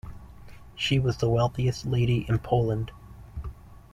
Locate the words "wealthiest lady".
1.29-2.25